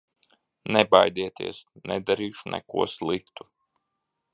[0.77, 1.61] Nebaidieties,
[1.93, 3.51] nedarīšu neko sliktu!